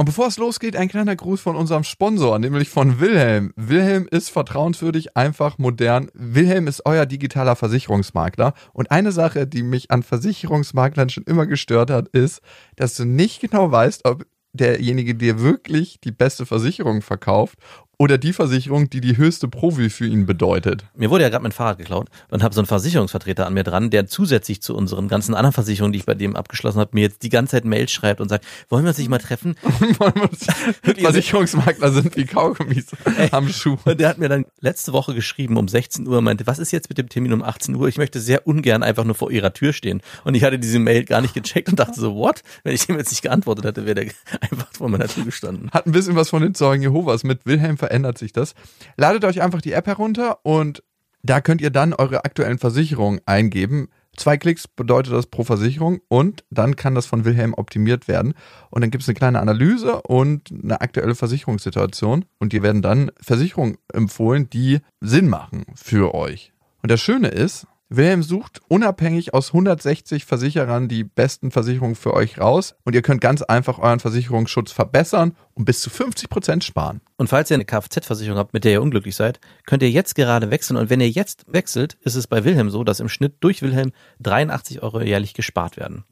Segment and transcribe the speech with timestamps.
[0.00, 3.52] Und bevor es losgeht, ein kleiner Gruß von unserem Sponsor, nämlich von Wilhelm.
[3.56, 6.10] Wilhelm ist vertrauenswürdig, einfach, modern.
[6.14, 8.54] Wilhelm ist euer digitaler Versicherungsmakler.
[8.72, 12.40] Und eine Sache, die mich an Versicherungsmaklern schon immer gestört hat, ist,
[12.76, 14.24] dass du nicht genau weißt, ob
[14.54, 17.58] derjenige dir wirklich die beste Versicherung verkauft
[18.00, 20.86] oder die Versicherung, die die höchste Profi für ihn bedeutet.
[20.96, 23.90] Mir wurde ja gerade mein Fahrrad geklaut und habe so einen Versicherungsvertreter an mir dran,
[23.90, 27.22] der zusätzlich zu unseren ganzen anderen Versicherungen, die ich bei dem abgeschlossen habe, mir jetzt
[27.22, 29.54] die ganze Zeit Mails schreibt und sagt, wollen wir uns nicht mal treffen?
[30.82, 32.86] Versicherungsmakler sind wie Kaugummis
[33.32, 33.76] am Schuh.
[33.84, 36.88] Und der hat mir dann letzte Woche geschrieben um 16 Uhr, meinte, was ist jetzt
[36.88, 37.86] mit dem Termin um 18 Uhr?
[37.86, 40.00] Ich möchte sehr ungern einfach nur vor ihrer Tür stehen.
[40.24, 42.40] Und ich hatte diese Mail gar nicht gecheckt und dachte so, what?
[42.64, 44.04] Wenn ich dem jetzt nicht geantwortet hätte, wäre der
[44.40, 45.70] einfach vor meiner Tür gestanden.
[45.70, 48.54] Hat ein bisschen was von den Zeugen Jehovas mit Wilhelm verändert sich das.
[48.96, 50.82] Ladet euch einfach die App herunter und
[51.22, 53.88] da könnt ihr dann eure aktuellen Versicherungen eingeben.
[54.16, 58.34] Zwei Klicks bedeutet das pro Versicherung und dann kann das von Wilhelm optimiert werden.
[58.70, 63.10] Und dann gibt es eine kleine Analyse und eine aktuelle Versicherungssituation und dir werden dann
[63.20, 66.52] Versicherungen empfohlen, die Sinn machen für euch.
[66.82, 72.38] Und das Schöne ist, Wilhelm sucht unabhängig aus 160 Versicherern die besten Versicherungen für euch
[72.38, 77.00] raus und ihr könnt ganz einfach euren Versicherungsschutz verbessern und bis zu 50 Prozent sparen.
[77.16, 80.52] Und falls ihr eine Kfz-Versicherung habt, mit der ihr unglücklich seid, könnt ihr jetzt gerade
[80.52, 80.76] wechseln.
[80.76, 83.90] Und wenn ihr jetzt wechselt, ist es bei Wilhelm so, dass im Schnitt durch Wilhelm
[84.20, 86.04] 83 Euro jährlich gespart werden.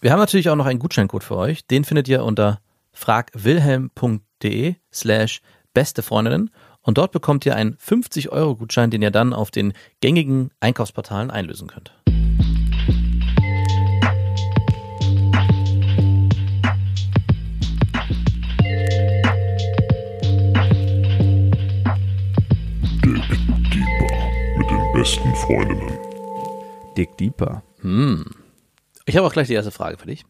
[0.00, 1.66] Wir haben natürlich auch noch einen Gutscheincode für euch.
[1.66, 2.60] Den findet ihr unter
[2.92, 5.42] fragwilhelm.de slash
[5.74, 6.50] beste Freundinnen
[6.86, 11.92] und dort bekommt ihr einen 50-Euro-Gutschein, den ihr dann auf den gängigen Einkaufsportalen einlösen könnt.
[23.04, 23.22] Dick
[23.72, 25.98] Deeper mit den besten Freundinnen.
[26.96, 27.62] Dick Deeper.
[27.80, 28.24] Hm.
[29.06, 30.24] Ich habe auch gleich die erste Frage für dich.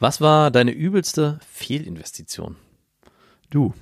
[0.00, 2.56] Was war deine übelste Fehlinvestition?
[3.50, 3.72] Du.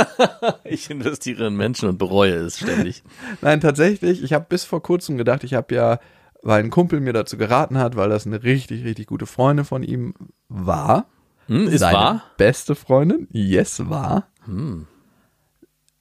[0.64, 3.02] ich investiere in Menschen und bereue es ständig.
[3.40, 5.98] Nein, tatsächlich, ich habe bis vor kurzem gedacht, ich habe ja,
[6.42, 9.82] weil ein Kumpel mir dazu geraten hat, weil das eine richtig, richtig gute Freundin von
[9.82, 10.14] ihm
[10.48, 11.06] war.
[11.46, 12.22] Hm, ist seine wahr?
[12.36, 14.28] beste Freundin, yes, war.
[14.44, 14.86] Hm.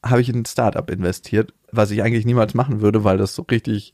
[0.03, 3.43] Habe ich in ein Startup investiert, was ich eigentlich niemals machen würde, weil das so
[3.43, 3.93] richtig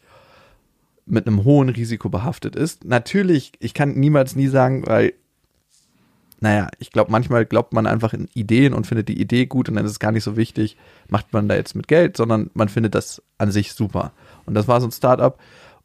[1.05, 2.83] mit einem hohen Risiko behaftet ist.
[2.83, 5.13] Natürlich, ich kann niemals nie sagen, weil
[6.39, 9.75] naja, ich glaube, manchmal glaubt man einfach in Ideen und findet die Idee gut und
[9.75, 10.77] dann ist es gar nicht so wichtig,
[11.09, 14.11] macht man da jetzt mit Geld, sondern man findet das an sich super.
[14.45, 15.37] Und das war so ein Startup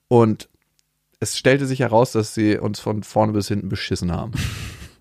[0.09, 0.49] und
[1.21, 4.33] es stellte sich heraus, dass sie uns von vorne bis hinten beschissen haben.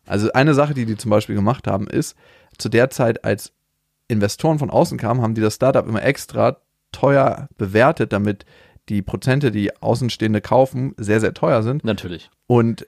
[0.07, 2.17] Also eine Sache, die die zum Beispiel gemacht haben, ist,
[2.57, 3.53] zu der Zeit, als
[4.09, 6.57] Investoren von außen kamen, haben die das Startup immer extra
[6.91, 8.45] teuer bewertet, damit
[8.89, 11.85] die Prozente, die Außenstehende kaufen, sehr, sehr teuer sind.
[11.85, 12.29] Natürlich.
[12.47, 12.85] Und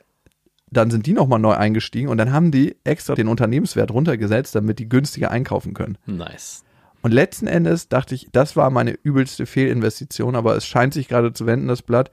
[0.74, 4.80] dann sind die nochmal neu eingestiegen und dann haben die extra den Unternehmenswert runtergesetzt, damit
[4.80, 5.98] die günstiger einkaufen können.
[6.06, 6.64] Nice.
[7.02, 11.34] Und letzten Endes dachte ich, das war meine übelste Fehlinvestition, aber es scheint sich gerade
[11.34, 12.12] zu wenden, das Blatt.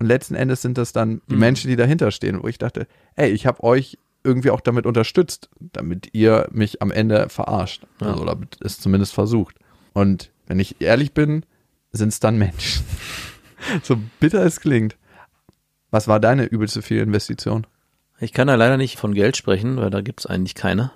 [0.00, 1.40] Und letzten Endes sind das dann die Mhm.
[1.40, 5.50] Menschen, die dahinter stehen, wo ich dachte, ey, ich habe euch irgendwie auch damit unterstützt,
[5.60, 7.86] damit ihr mich am Ende verarscht.
[8.00, 8.08] Ja.
[8.08, 9.56] Also, oder es zumindest versucht.
[9.92, 11.44] Und wenn ich ehrlich bin,
[11.92, 12.84] sind es dann Menschen.
[13.84, 14.96] so bitter es klingt.
[15.90, 17.68] Was war deine übelste Fehlinvestition?
[18.20, 20.92] Ich kann da leider nicht von Geld sprechen, weil da gibt's eigentlich keine.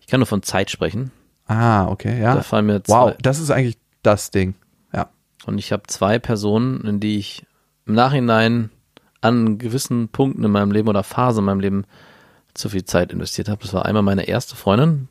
[0.00, 1.12] Ich kann nur von Zeit sprechen.
[1.46, 2.34] Ah, okay, ja.
[2.34, 2.94] Da fallen mir zwei.
[2.94, 4.54] Wow, das ist eigentlich das Ding.
[4.92, 5.08] Ja.
[5.46, 7.44] Und ich habe zwei Personen, in die ich
[7.86, 8.70] im Nachhinein
[9.20, 11.84] an gewissen Punkten in meinem Leben oder Phasen in meinem Leben
[12.54, 13.62] zu viel Zeit investiert habe.
[13.62, 15.08] Das war einmal meine erste Freundin,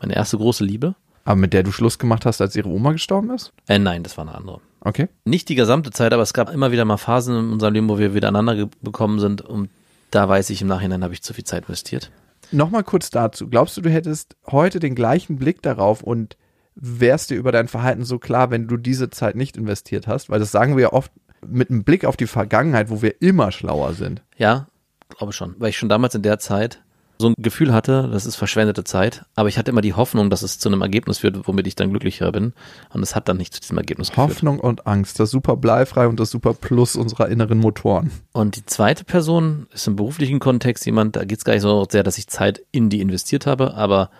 [0.00, 0.94] meine erste große Liebe.
[1.24, 3.52] Aber mit der du Schluss gemacht hast, als ihre Oma gestorben ist?
[3.66, 4.60] Äh, nein, das war eine andere.
[4.80, 5.08] Okay.
[5.24, 7.98] Nicht die gesamte Zeit, aber es gab immer wieder mal Phasen in unserem Leben, wo
[7.98, 9.42] wir wieder aneinander ge- gekommen sind.
[9.42, 9.70] Und
[10.10, 12.10] da weiß ich, im Nachhinein habe ich zu viel Zeit investiert.
[12.50, 13.48] Nochmal kurz dazu.
[13.48, 16.36] Glaubst du, du hättest heute den gleichen Blick darauf und
[16.74, 20.30] wärst dir über dein Verhalten so klar, wenn du diese Zeit nicht investiert hast?
[20.30, 21.12] Weil das sagen wir ja oft
[21.46, 24.22] mit einem Blick auf die Vergangenheit, wo wir immer schlauer sind.
[24.36, 24.68] Ja,
[25.08, 25.54] glaube schon.
[25.58, 26.82] Weil ich schon damals in der Zeit
[27.20, 30.42] so ein Gefühl hatte, das ist verschwendete Zeit, aber ich hatte immer die Hoffnung, dass
[30.42, 32.52] es zu einem Ergebnis führt, womit ich dann glücklicher bin.
[32.90, 34.28] Und es hat dann nicht zu diesem Ergebnis geführt.
[34.28, 38.10] Hoffnung und Angst, das super bleifrei und das super Plus unserer inneren Motoren.
[38.32, 41.86] Und die zweite Person ist im beruflichen Kontext jemand, da geht es gar nicht so
[41.90, 44.10] sehr, dass ich Zeit in die investiert habe, aber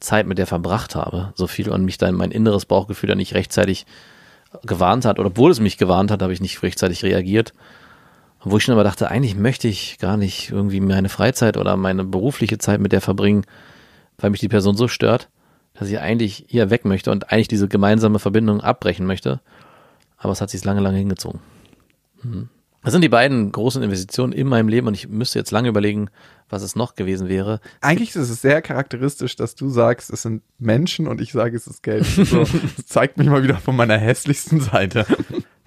[0.00, 3.34] Zeit mit der verbracht habe, so viel und mich dann mein inneres Bauchgefühl dann nicht
[3.34, 3.86] rechtzeitig
[4.64, 7.52] gewarnt hat, oder obwohl es mich gewarnt hat, habe ich nicht rechtzeitig reagiert.
[8.48, 12.04] Wo ich schon aber dachte, eigentlich möchte ich gar nicht irgendwie meine Freizeit oder meine
[12.04, 13.44] berufliche Zeit mit der verbringen,
[14.18, 15.28] weil mich die Person so stört,
[15.74, 19.40] dass ich eigentlich hier weg möchte und eigentlich diese gemeinsame Verbindung abbrechen möchte.
[20.16, 21.40] Aber es hat sich lange, lange hingezogen.
[22.84, 26.08] Das sind die beiden großen Investitionen in meinem Leben und ich müsste jetzt lange überlegen,
[26.48, 27.58] was es noch gewesen wäre.
[27.80, 31.66] Eigentlich ist es sehr charakteristisch, dass du sagst, es sind Menschen und ich sage, es
[31.66, 32.06] ist Geld.
[32.06, 32.44] So,
[32.76, 35.04] das zeigt mich mal wieder von meiner hässlichsten Seite.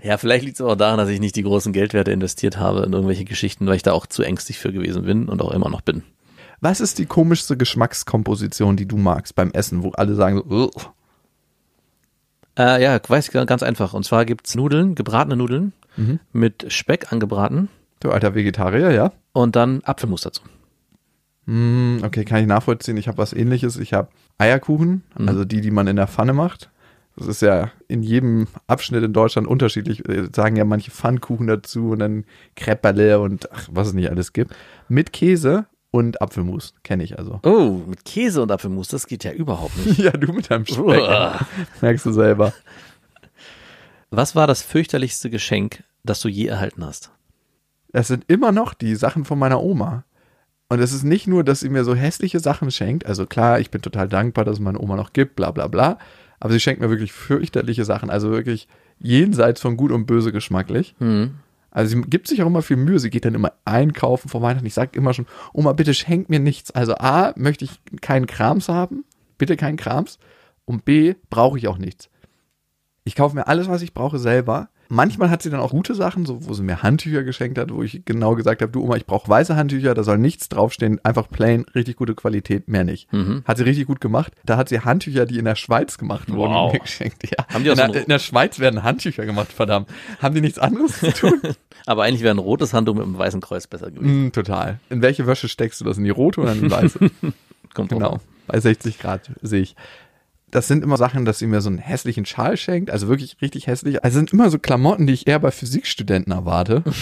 [0.01, 2.93] Ja, vielleicht liegt es auch daran, dass ich nicht die großen Geldwerte investiert habe in
[2.93, 5.81] irgendwelche Geschichten, weil ich da auch zu ängstlich für gewesen bin und auch immer noch
[5.81, 6.03] bin.
[6.61, 10.71] Was ist die komischste Geschmackskomposition, die du magst beim Essen, wo alle sagen so, "Ugh."
[12.57, 13.93] Äh, ja, weiß ich ganz einfach.
[13.93, 16.19] Und zwar gibt's Nudeln, gebratene Nudeln Mhm.
[16.31, 17.67] mit Speck angebraten
[18.01, 19.11] du alter Vegetarier, ja?
[19.33, 20.41] und dann Apfelmus dazu.
[21.45, 22.95] Mm, okay, kann ich nachvollziehen.
[22.97, 23.75] Ich habe was ähnliches.
[23.77, 24.07] Ich habe
[24.37, 25.27] Eierkuchen, Mhm.
[25.27, 26.69] also die, die man in der Pfanne macht.
[27.19, 30.07] Das ist ja in jedem Abschnitt in Deutschland unterschiedlich.
[30.07, 32.25] Äh, Sagen ja manche Pfannkuchen dazu und dann
[32.55, 34.55] Creperle und ach, was es nicht alles gibt.
[34.87, 37.39] Mit Käse und Apfelmus, kenne ich also.
[37.43, 39.99] Oh, mit Käse und Apfelmus, das geht ja überhaupt nicht.
[40.03, 40.79] Ja, du mit deinem Speck.
[40.79, 41.39] Uah.
[41.81, 42.53] Merkst du selber.
[44.11, 47.11] Was war das fürchterlichste Geschenk, das du je erhalten hast?
[47.91, 50.05] Das sind immer noch die Sachen von meiner Oma.
[50.69, 53.05] Und es ist nicht nur, dass sie mir so hässliche Sachen schenkt.
[53.05, 55.97] Also klar, ich bin total dankbar, dass es meine Oma noch gibt, bla bla bla.
[56.39, 58.09] Aber sie schenkt mir wirklich fürchterliche Sachen.
[58.09, 58.67] Also wirklich
[58.99, 60.95] jenseits von gut und böse geschmacklich.
[60.99, 61.35] Hm.
[61.71, 62.99] Also sie gibt sich auch immer viel Mühe.
[62.99, 64.65] Sie geht dann immer einkaufen vor Weihnachten.
[64.65, 66.71] Ich sage immer schon, Oma, bitte schenk mir nichts.
[66.71, 69.03] Also A, möchte ich keinen Krams haben.
[69.37, 70.19] Bitte keinen Krams.
[70.65, 72.09] Und B, brauche ich auch nichts.
[73.03, 74.69] Ich kaufe mir alles, was ich brauche, selber.
[74.91, 77.83] Manchmal hat sie dann auch gute Sachen, so wo sie mir Handtücher geschenkt hat, wo
[77.83, 81.29] ich genau gesagt habe, du Oma, ich brauche weiße Handtücher, da soll nichts draufstehen, einfach
[81.29, 83.11] plain, richtig gute Qualität, mehr nicht.
[83.13, 83.43] Mhm.
[83.45, 84.33] Hat sie richtig gut gemacht.
[84.45, 86.73] Da hat sie Handtücher, die in der Schweiz gemacht wurden, Wow.
[86.73, 87.23] mir geschenkt.
[87.29, 87.45] Ja.
[87.53, 89.87] Haben die auch in, so der, ein- in der Schweiz werden Handtücher gemacht, verdammt.
[90.21, 91.39] Haben die nichts anderes zu tun?
[91.85, 94.27] Aber eigentlich wäre ein rotes Handtuch mit einem weißen Kreuz besser gewesen.
[94.27, 94.79] Mm, total.
[94.89, 95.97] In welche Wäsche steckst du das?
[95.99, 96.99] In die rote oder in die weiße?
[97.75, 98.19] Kommt genau.
[98.47, 99.75] Bei 60 Grad sehe ich.
[100.51, 103.67] Das sind immer Sachen, dass sie mir so einen hässlichen Schal schenkt, also wirklich richtig
[103.67, 104.03] hässlich.
[104.03, 106.83] Also sind immer so Klamotten, die ich eher bei Physikstudenten erwarte.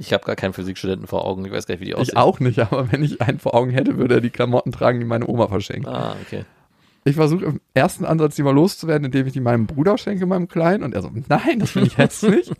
[0.00, 1.44] Ich habe gar keinen Physikstudenten vor Augen.
[1.44, 2.12] Ich weiß gar nicht, wie die aussehen.
[2.12, 5.00] Ich auch nicht, aber wenn ich einen vor Augen hätte, würde er die Klamotten tragen,
[5.00, 5.88] die meine Oma verschenkt.
[5.88, 6.44] Ah, okay.
[7.04, 10.46] Ich versuche im ersten Ansatz, die mal loszuwerden, indem ich die meinem Bruder schenke, meinem
[10.46, 10.84] Kleinen.
[10.84, 12.50] Und er so, nein, das finde ich hässlich.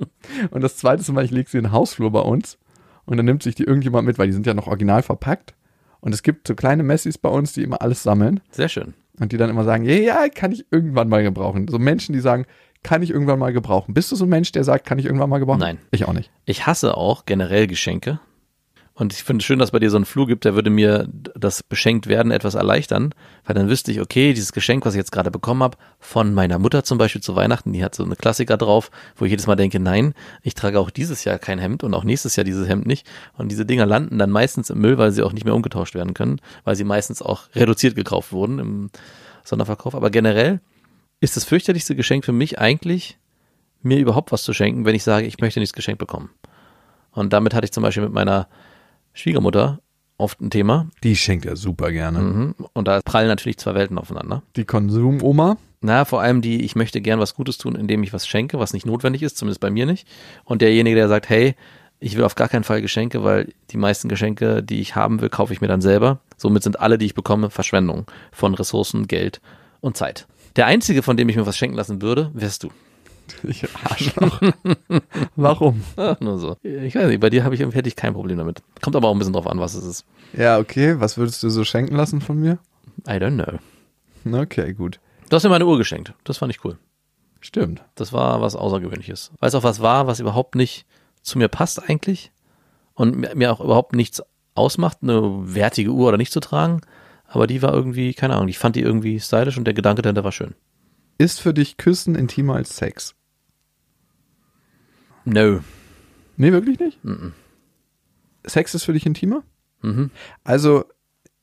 [0.50, 2.56] und das zweite ist mal, ich lege sie in den Hausflur bei uns.
[3.04, 5.54] Und dann nimmt sich die irgendjemand mit, weil die sind ja noch original verpackt.
[6.00, 8.40] Und es gibt so kleine Messis bei uns, die immer alles sammeln.
[8.50, 8.94] Sehr schön.
[9.18, 11.68] Und die dann immer sagen, ja, ja, kann ich irgendwann mal gebrauchen.
[11.68, 12.46] So Menschen, die sagen,
[12.82, 13.94] kann ich irgendwann mal gebrauchen.
[13.94, 15.60] Bist du so ein Mensch, der sagt, kann ich irgendwann mal gebrauchen?
[15.60, 15.78] Nein.
[15.90, 16.30] Ich auch nicht.
[16.44, 18.20] Ich hasse auch generell Geschenke.
[18.98, 21.06] Und ich finde es schön, dass bei dir so ein Flur gibt, der würde mir
[21.34, 23.14] das beschenkt werden etwas erleichtern,
[23.44, 26.58] weil dann wüsste ich, okay, dieses Geschenk, was ich jetzt gerade bekommen habe, von meiner
[26.58, 29.56] Mutter zum Beispiel zu Weihnachten, die hat so eine Klassiker drauf, wo ich jedes Mal
[29.56, 32.86] denke, nein, ich trage auch dieses Jahr kein Hemd und auch nächstes Jahr dieses Hemd
[32.86, 33.06] nicht.
[33.36, 36.14] Und diese Dinger landen dann meistens im Müll, weil sie auch nicht mehr umgetauscht werden
[36.14, 38.90] können, weil sie meistens auch reduziert gekauft wurden im
[39.44, 39.94] Sonderverkauf.
[39.94, 40.60] Aber generell
[41.20, 43.18] ist das fürchterlichste Geschenk für mich eigentlich,
[43.82, 46.30] mir überhaupt was zu schenken, wenn ich sage, ich möchte nichts geschenkt bekommen.
[47.10, 48.48] Und damit hatte ich zum Beispiel mit meiner
[49.16, 49.80] Schwiegermutter
[50.18, 50.88] oft ein Thema.
[51.02, 52.20] Die schenkt er super gerne.
[52.20, 52.54] Mhm.
[52.72, 54.42] Und da prallen natürlich zwei Welten aufeinander.
[54.56, 55.56] Die Konsumoma.
[55.80, 58.72] Na, vor allem die, ich möchte gern was Gutes tun, indem ich was schenke, was
[58.72, 60.08] nicht notwendig ist, zumindest bei mir nicht.
[60.44, 61.54] Und derjenige, der sagt, hey,
[61.98, 65.28] ich will auf gar keinen Fall Geschenke, weil die meisten Geschenke, die ich haben will,
[65.28, 66.20] kaufe ich mir dann selber.
[66.36, 69.40] Somit sind alle, die ich bekomme, Verschwendung von Ressourcen, Geld
[69.80, 70.26] und Zeit.
[70.56, 72.70] Der einzige, von dem ich mir was schenken lassen würde, wärst du.
[73.42, 74.40] Ich Arschloch.
[75.36, 75.82] Warum?
[75.96, 76.56] Ah, nur so.
[76.62, 78.62] Ich weiß nicht, bei dir habe ich, hätte ich kein Problem damit.
[78.82, 80.04] Kommt aber auch ein bisschen drauf an, was es ist.
[80.36, 81.00] Ja, okay.
[81.00, 82.58] Was würdest du so schenken lassen von mir?
[83.08, 83.58] I don't know.
[84.40, 85.00] Okay, gut.
[85.28, 86.14] Du hast mir meine Uhr geschenkt.
[86.24, 86.78] Das fand ich cool.
[87.40, 87.82] Stimmt.
[87.94, 89.32] Das war was Außergewöhnliches.
[89.38, 90.86] Weil es auch was war, was überhaupt nicht
[91.22, 92.32] zu mir passt eigentlich.
[92.94, 94.22] Und mir, mir auch überhaupt nichts
[94.54, 96.80] ausmacht, eine wertige Uhr oder nicht zu tragen.
[97.26, 100.24] Aber die war irgendwie, keine Ahnung, ich fand die irgendwie stylisch und der Gedanke dahinter
[100.24, 100.54] war schön.
[101.18, 103.14] Ist für dich Küssen intimer als Sex?
[105.26, 105.60] No.
[106.36, 106.98] Nee, wirklich nicht?
[108.44, 109.42] Sex ist für dich intimer?
[109.82, 110.10] Mhm.
[110.44, 110.84] Also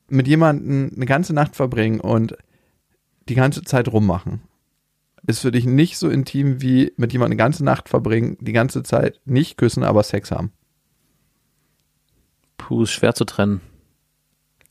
[0.08, 2.36] mit jemandem eine ganze Nacht verbringen und
[3.28, 4.40] die ganze Zeit rummachen.
[5.26, 8.82] Ist für dich nicht so intim wie mit jemandem eine ganze Nacht verbringen, die ganze
[8.82, 10.52] Zeit nicht küssen, aber Sex haben.
[12.56, 13.60] Puh, ist schwer zu trennen.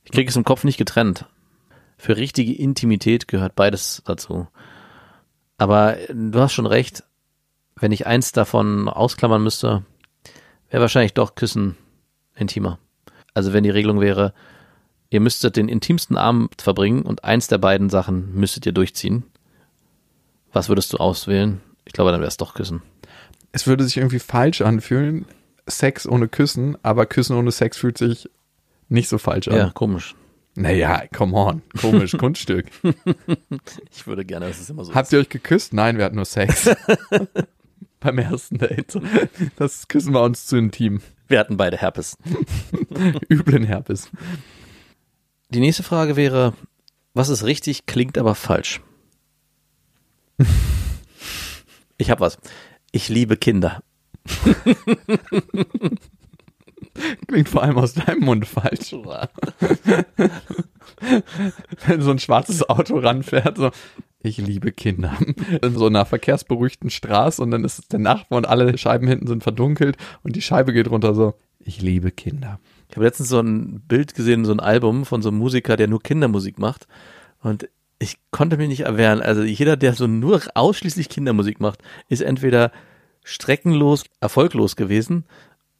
[0.03, 1.27] Ich kriege es im Kopf nicht getrennt.
[1.97, 4.47] Für richtige Intimität gehört beides dazu.
[5.57, 7.03] Aber du hast schon recht,
[7.79, 9.83] wenn ich eins davon ausklammern müsste,
[10.69, 11.77] wäre wahrscheinlich doch Küssen
[12.35, 12.79] intimer.
[13.33, 14.33] Also wenn die Regelung wäre,
[15.09, 19.23] ihr müsstet den intimsten Abend verbringen und eins der beiden Sachen müsstet ihr durchziehen.
[20.51, 21.61] Was würdest du auswählen?
[21.85, 22.81] Ich glaube, dann wäre es doch Küssen.
[23.51, 25.25] Es würde sich irgendwie falsch anfühlen,
[25.67, 28.29] Sex ohne Küssen, aber Küssen ohne Sex fühlt sich
[28.89, 29.55] nicht so falsch an.
[29.55, 30.15] Ja, komisch.
[30.55, 31.61] Naja, come on.
[31.79, 32.67] Komisch, Kunststück.
[33.91, 35.73] Ich würde gerne, dass es immer so Habt ihr euch geküsst?
[35.73, 36.69] Nein, wir hatten nur Sex.
[38.03, 38.99] beim ersten Date.
[39.55, 41.01] Das küssen wir uns zu intim.
[41.27, 42.17] Wir hatten beide Herpes.
[43.29, 44.09] Üblen Herpes.
[45.49, 46.53] Die nächste Frage wäre,
[47.13, 48.81] was ist richtig, klingt aber falsch?
[51.99, 52.39] Ich hab was.
[52.91, 53.83] Ich liebe Kinder.
[57.27, 58.93] Klingt vor allem aus deinem Mund falsch.
[61.85, 63.71] Wenn so ein schwarzes Auto ranfährt, so,
[64.23, 65.15] ich liebe Kinder.
[65.61, 69.27] In so einer verkehrsberuhigten Straße und dann ist es der Nachbar und alle Scheiben hinten
[69.27, 72.59] sind verdunkelt und die Scheibe geht runter so, ich liebe Kinder.
[72.89, 75.87] Ich habe letztens so ein Bild gesehen, so ein Album von so einem Musiker, der
[75.87, 76.87] nur Kindermusik macht.
[77.41, 77.67] Und
[77.99, 79.21] ich konnte mich nicht erwehren.
[79.21, 82.71] Also jeder, der so nur ausschließlich Kindermusik macht, ist entweder
[83.23, 85.25] streckenlos, erfolglos gewesen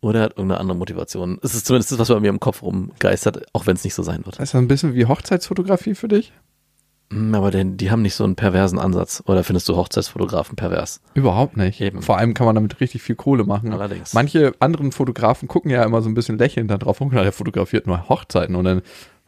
[0.02, 1.40] oder hat irgendeine andere Motivation.
[1.44, 4.04] Es ist zumindest das, was bei mir im Kopf rumgeistert, auch wenn es nicht so
[4.04, 4.40] sein wird.
[4.40, 6.34] Das ist ein bisschen wie Hochzeitsfotografie für dich?
[7.14, 9.24] Hm, Aber denn, die haben nicht so einen perversen Ansatz.
[9.26, 11.02] Oder findest du Hochzeitsfotografen pervers?
[11.14, 11.80] Überhaupt nicht.
[11.82, 12.02] Eben.
[12.02, 13.72] Vor allem kann man damit richtig viel Kohle machen.
[13.74, 14.14] Allerdings.
[14.14, 17.88] Manche anderen Fotografen gucken ja immer so ein bisschen lächelnd da drauf, und der fotografiert
[17.88, 18.82] nur Hochzeiten und dann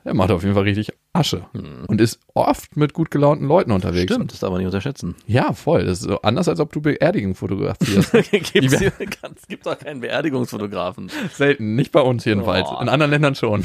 [0.06, 1.45] der macht auf jeden Fall richtig Asche
[1.88, 4.13] und ist oft mit gut gelaunten Leuten unterwegs.
[4.13, 5.15] Stimmt, das darf man nicht unterschätzen.
[5.25, 5.86] Ja, voll.
[5.86, 8.12] Das ist so anders, als ob du Beerdigungen fotografierst.
[8.31, 11.10] Gibt's hier, es gibt doch keinen Beerdigungsfotografen.
[11.34, 12.67] Selten, nicht bei uns jedenfalls.
[12.69, 12.81] Oh.
[12.81, 13.63] In anderen Ländern schon.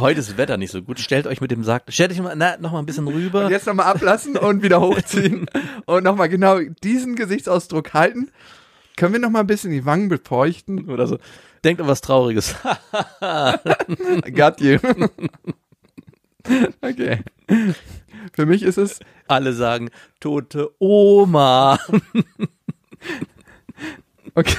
[0.00, 0.98] Heute ist das Wetter nicht so gut.
[0.98, 3.44] Stellt euch mit dem Sarg, stellt euch mal, na, noch mal ein bisschen rüber.
[3.44, 5.46] Und jetzt nochmal ablassen und wieder hochziehen
[5.86, 8.30] und nochmal genau diesen Gesichtsausdruck halten.
[8.96, 10.88] Können wir nochmal ein bisschen die Wangen befeuchten?
[10.88, 11.18] Oder so.
[11.64, 12.54] Denkt an was Trauriges.
[14.34, 14.78] Got you.
[16.90, 17.20] Okay.
[18.32, 19.90] Für mich ist es, Alle sagen,
[20.20, 21.78] tote Oma.
[24.34, 24.56] okay.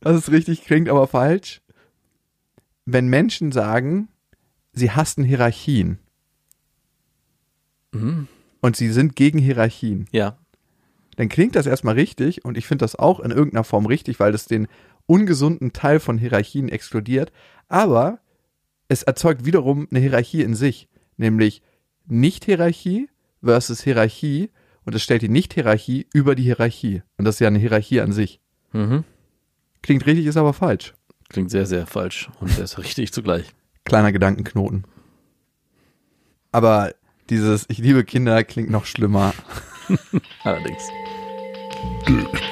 [0.00, 1.60] Was ist richtig klingt, aber falsch.
[2.84, 4.08] Wenn Menschen sagen,
[4.72, 5.98] sie hassen Hierarchien.
[8.60, 10.06] Und sie sind gegen Hierarchien.
[10.12, 10.36] Ja.
[11.16, 14.34] dann klingt das erstmal richtig und ich finde das auch in irgendeiner Form richtig, weil
[14.34, 14.68] es den
[15.06, 17.32] ungesunden Teil von Hierarchien exkludiert,
[17.68, 18.20] aber
[18.88, 21.62] es erzeugt wiederum eine Hierarchie in sich, nämlich
[22.06, 23.08] Nicht-Hierarchie
[23.42, 24.50] versus Hierarchie
[24.84, 28.12] und es stellt die Nicht-Hierarchie über die Hierarchie und das ist ja eine Hierarchie an
[28.12, 28.40] sich.
[28.72, 29.04] Mhm.
[29.82, 30.94] Klingt richtig, ist aber falsch.
[31.28, 33.46] Klingt sehr, sehr falsch und sehr, sehr richtig zugleich.
[33.84, 34.84] Kleiner Gedankenknoten.
[36.52, 36.94] Aber
[37.30, 39.34] dieses Ich liebe Kinder klingt noch schlimmer.
[40.44, 40.82] Allerdings.
[42.08, 42.42] Dick